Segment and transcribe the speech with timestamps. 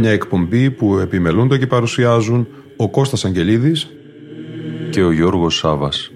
[0.00, 2.46] Μια εκπομπή που επιμελούνται και παρουσιάζουν
[2.76, 3.88] ο Κώστας Αγγελίδης
[4.90, 6.10] και ο Γιώργος Σάβας.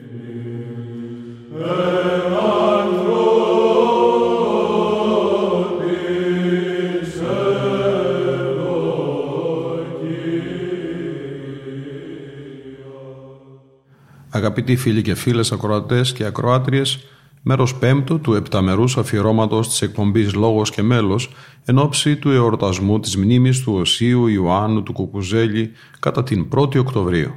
[14.28, 16.98] Αγαπητοί φίλοι και φίλες ακροατές και ακροάτριες,
[17.42, 21.30] μέρος πέμπτο του επταμερούς αφιερώματος της εκπομπής «Λόγος και μέλος»
[21.64, 25.70] εν ώψη του εορτασμού της μνήμης του Οσίου Ιωάννου του Κουκουζέλη
[26.00, 27.30] κατά την 1η Οκτωβρίου.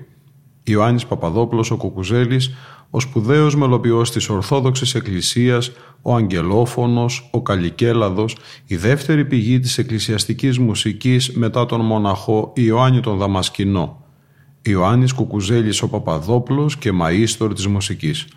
[0.63, 2.53] Ιωάννης Παπαδόπουλος ο Κουκουζέλης,
[2.89, 10.59] ο σπουδαίος μελοποιός της Ορθόδοξης Εκκλησίας, ο Αγγελόφωνος, ο Καλικέλαδος, η δεύτερη πηγή της εκκλησιαστικής
[10.59, 14.05] μουσικής μετά τον μοναχό Ιωάννη τον Δαμασκηνό.
[14.61, 18.27] Ιωάννης Κουκουζέλης ο Παπαδόπουλος και μαΐστορ της μουσικής.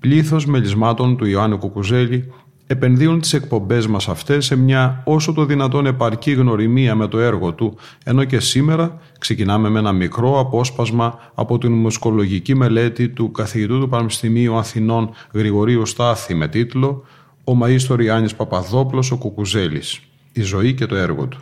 [0.00, 2.32] Πλήθος μελισμάτων του Ιωάννη Κουκουζέλη
[2.66, 7.52] επενδύουν τις εκπομπές μας αυτές σε μια όσο το δυνατόν επαρκή γνωριμία με το έργο
[7.52, 13.80] του, ενώ και σήμερα ξεκινάμε με ένα μικρό απόσπασμα από την μουσικολογική μελέτη του καθηγητού
[13.80, 17.04] του Πανεπιστημίου Αθηνών Γρηγορίου Στάθη με τίτλο
[17.44, 20.00] «Ο Μαΐστορ Ιάννης Παπαδόπλος ο Κουκουζέλης.
[20.32, 21.38] Η ζωή και το έργο του».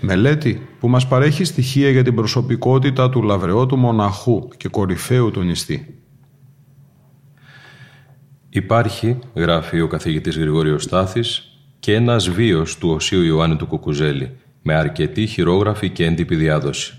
[0.00, 5.99] Μελέτη που μας παρέχει στοιχεία για την προσωπικότητα του λαβρεώτου μοναχού και κορυφαίου του νηστή.
[8.52, 14.74] Υπάρχει, γράφει ο καθηγητής Γρηγόριος Στάθης, και ένας βίος του Οσίου Ιωάννη του Κουκουζέλη, με
[14.74, 16.96] αρκετή χειρόγραφη και έντυπη διάδοση.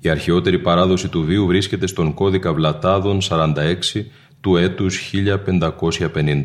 [0.00, 4.04] Η αρχαιότερη παράδοση του βίου βρίσκεται στον κώδικα Βλατάδων 46
[4.40, 6.42] του έτους 1550.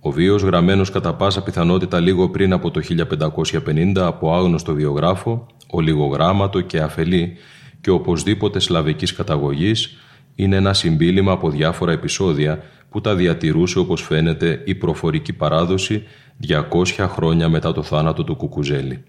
[0.00, 6.60] Ο βίος γραμμένος κατά πάσα πιθανότητα λίγο πριν από το 1550 από άγνωστο βιογράφο, ολιγογράμματο
[6.60, 7.36] και αφελή
[7.80, 9.96] και οπωσδήποτε σλαβικής καταγωγής,
[10.34, 12.62] είναι ένα συμπίλημα από διάφορα επεισόδια
[12.94, 16.02] που τα διατηρούσε όπως φαίνεται η προφορική παράδοση
[16.48, 16.60] 200
[16.98, 19.04] χρόνια μετά το θάνατο του Κουκουζέλη.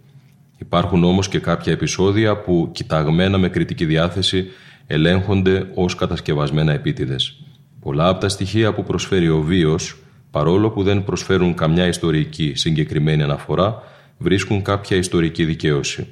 [0.58, 4.48] Υπάρχουν όμως και κάποια επεισόδια που, κοιταγμένα με κριτική διάθεση,
[4.88, 7.44] ελέγχονται ως κατασκευασμένα επίτηδες.
[7.80, 9.98] Πολλά από τα στοιχεία που προσφέρει ο βίος,
[10.32, 13.84] παρόλο που δεν προσφέρουν καμιά ιστορική συγκεκριμένη αναφορά,
[14.18, 16.08] βρίσκουν κάποια ιστορική δικαίωση.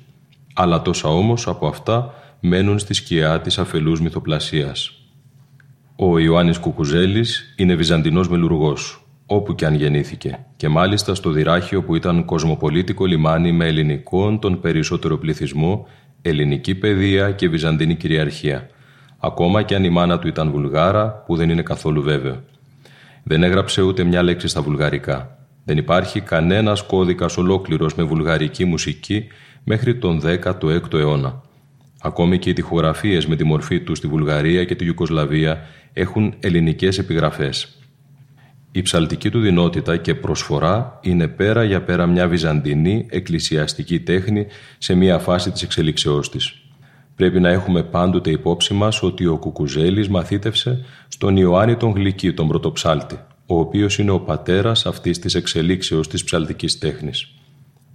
[0.54, 5.03] Αλλά τόσα όμως από αυτά μένουν στη σκιά της αφελούς μυθοπλασίας.
[5.96, 11.96] Ο Ιωάννης Κουκουζέλης είναι Βυζαντινός μελουργός, όπου και αν γεννήθηκε, και μάλιστα στο Δυράχιο που
[11.96, 15.88] ήταν κοσμοπολίτικο λιμάνι με ελληνικών τον περισσότερο πληθυσμό,
[16.22, 18.70] ελληνική παιδεία και βυζαντινή κυριαρχία,
[19.20, 22.44] ακόμα και αν η μάνα του ήταν Βουλγάρα, που δεν είναι καθόλου βέβαιο.
[23.24, 25.38] Δεν έγραψε ούτε μια λέξη στα βουλγαρικά.
[25.66, 29.28] Δεν υπάρχει κανένας κώδικας ολόκληρος με βουλγαρική μουσική
[29.64, 31.43] μέχρι τον 16ο αιώνα.
[32.06, 36.98] Ακόμη και οι τυχογραφίες με τη μορφή του στη Βουλγαρία και τη Ιουκοσλαβία έχουν ελληνικές
[36.98, 37.78] επιγραφές.
[38.72, 44.48] Η ψαλτική του δυνότητα και προσφορά είναι πέρα για πέρα μια βυζαντινή εκκλησιαστική τέχνη
[44.78, 46.54] σε μια φάση της εξελίξεώς της.
[47.16, 52.48] Πρέπει να έχουμε πάντοτε υπόψη μας ότι ο Κουκουζέλης μαθήτευσε στον Ιωάννη τον Γλυκή, τον
[52.48, 57.34] πρωτοψάλτη, ο οποίος είναι ο πατέρας αυτής της εξελίξεως της ψαλτικής τέχνης.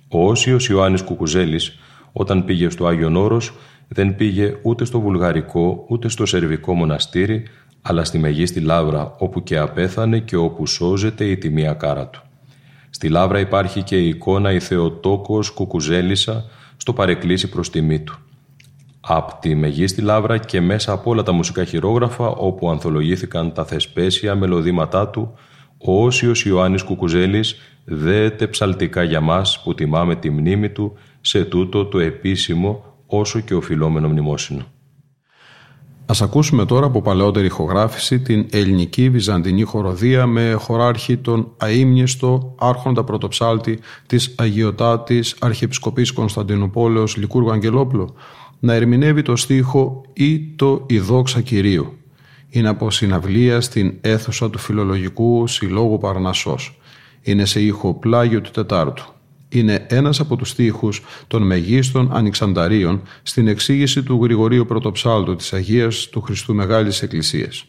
[0.08, 1.78] Ο Όσιος Ιωάννης Κουκουζέλης,
[2.18, 3.52] όταν πήγε στο Άγιον Όρος,
[3.88, 7.42] δεν πήγε ούτε στο βουλγαρικό ούτε στο σερβικό μοναστήρι,
[7.82, 12.22] αλλά στη Μεγίστη Λάβρα, όπου και απέθανε και όπου σώζεται η τιμία κάρα του.
[12.90, 16.44] Στη Λάβρα υπάρχει και η εικόνα η Θεοτόκος Κουκουζέλισσα
[16.76, 18.18] στο παρεκκλήσι προς τιμή του.
[19.00, 24.34] Απ' τη Μεγίστη Λάβρα και μέσα από όλα τα μουσικά χειρόγραφα όπου ανθολογήθηκαν τα θεσπέσια
[24.34, 25.34] μελωδήματά του,
[25.78, 31.84] ο Όσιος Ιωάννης Κουκουζέλης δέεται ψαλτικά για μας που τιμάμε τη μνήμη του σε τούτο
[31.84, 34.66] το επίσημο όσο και οφειλόμενο μνημόσυνο.
[36.10, 43.04] Ας ακούσουμε τώρα από παλαιότερη ηχογράφηση την ελληνική βυζαντινή χοροδία με χωράρχη τον αείμνηστο άρχοντα
[43.04, 48.14] πρωτοψάλτη της Αγιωτάτης Αρχιεπισκοπής Κωνσταντινούπολεως Λικούργου Αγγελόπουλου
[48.58, 51.92] να ερμηνεύει το στίχο «Ή το η δόξα Κυρίου».
[52.48, 56.78] Είναι από συναυλία στην αίθουσα του Φιλολογικού Συλλόγου Παρνασσός.
[57.22, 59.12] Είναι σε ήχο πλάγιο του Τετάρτου
[59.48, 66.08] είναι ένας από τους στίχους των μεγίστων ανοιξανταρίων στην εξήγηση του Γρηγορίου Πρωτοψάλτου της Αγίας
[66.08, 67.64] του Χριστού Μεγάλης Εκκλησίας.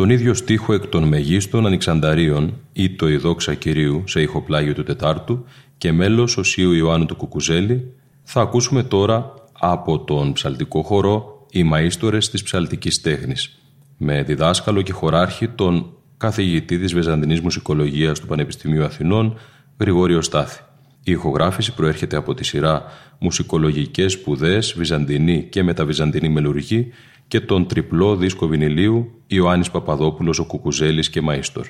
[0.00, 3.20] Τον ίδιο στίχο εκ των Μεγίστων Ανοιξανταρίων ή το «Η
[3.58, 5.44] Κυρίου» σε ηχοπλάγιο του Τετάρτου
[5.78, 7.92] και μέλος Οσίου Ιωάννου του Κουκουζέλη
[8.22, 13.58] θα ακούσουμε τώρα από τον ψαλτικό χορό «Οι Μαΐστορες της Ψαλτικής Τέχνης»
[13.96, 19.38] με διδάσκαλο και χωράρχη τον καθηγητή της Βεζαντινής Μουσικολογίας του Πανεπιστημίου Αθηνών
[19.78, 20.60] Γρηγόριο Στάθη.
[21.02, 22.84] Η ηχογράφηση προέρχεται από τη σειρά
[23.18, 26.92] «Μουσικολογικές σπουδές, Βυζαντινή και μεταβυζαντινή μελουργή»
[27.30, 31.64] και τον τριπλό δίσκο βινιλίου Ιωάννης Παπαδόπουλος ο Κουκουζέλης και Μαΐστορ.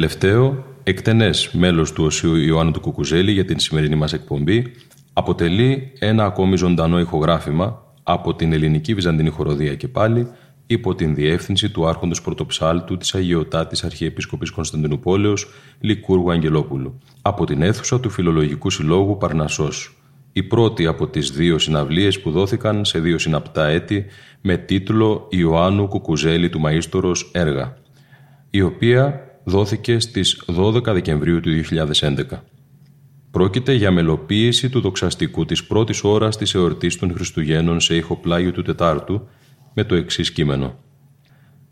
[0.00, 4.72] Τελευταίο, εκτενές μέλος του Οσίου Ιωάννου του Κουκουζέλη για την σημερινή μας εκπομπή,
[5.12, 10.28] αποτελεί ένα ακόμη ζωντανό ηχογράφημα από την ελληνική Βυζαντινή χοροδία και πάλι
[10.66, 15.48] υπό την διεύθυνση του Άρχοντος Πρωτοψάλτου της Αγιωτάτης Αρχιεπίσκοπης Κωνσταντινούπολεως
[15.80, 16.98] Λικούργου Αγγελόπουλου.
[17.22, 20.02] Από την αίθουσα του Φιλολογικού Συλλόγου Παρνασσός.
[20.32, 24.04] Η πρώτη από τις δύο συναυλίες που δόθηκαν σε δύο συναπτά έτη
[24.40, 27.76] με τίτλο «Ιωάννου Κουκουζέλη του Μαΐστορος έργα»,
[28.50, 32.24] η οποία δόθηκε στις 12 Δεκεμβρίου του 2011.
[33.30, 38.62] Πρόκειται για μελοποίηση του δοξαστικού της πρώτης ώρας της εορτής των Χριστουγέννων σε ηχοπλάγιο του
[38.62, 39.28] Τετάρτου
[39.74, 40.74] με το εξής κείμενο.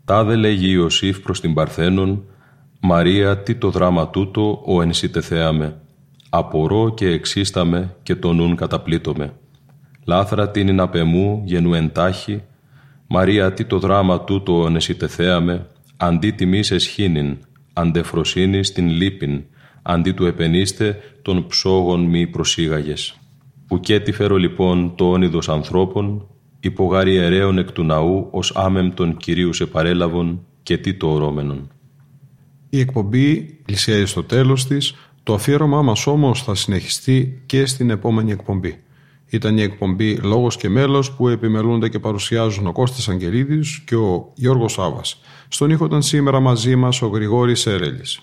[0.05, 2.23] «Τάδε λέγει Ιωσήφ προς την Παρθένον,
[2.79, 5.81] Μαρία τι το δράμα τούτο ο ενσύτε θέαμε,
[6.29, 9.33] απορώ και εξίσταμε και το νουν καταπλήττομαι.
[10.05, 12.41] Λάθρα την είναι απεμού γενού εντάχει,
[13.07, 17.37] Μαρία τι το δράμα τούτο ο ενσύτε θέαμε, αντί τιμής εσχήνην,
[17.79, 19.43] αντεφροσύνη στην λύπην,
[19.81, 23.19] αντί του επενίστε των ψόγων μη προσήγαγες.
[23.67, 26.27] Που και τη φέρω λοιπόν το όνειδος ανθρώπων,
[26.59, 31.71] υπογάρι αιρέων εκ του ναού ως άμεμπτον Κυρίους σε παρέλαβον και τι το ορόμενον.
[32.69, 38.31] Η εκπομπή πλησιάζει στο τέλος της, το αφιέρωμά μας όμως θα συνεχιστεί και στην επόμενη
[38.31, 38.83] εκπομπή.
[39.29, 44.31] Ήταν η εκπομπή «Λόγος και μέλος» που επιμελούνται και παρουσιάζουν ο Κώστας Αγγελίδης και ο
[44.35, 45.21] Γιώργος Σάβας.
[45.47, 48.19] Στον ήχο ήταν σήμερα μαζί μας ο Γρηγόρης Έρελης.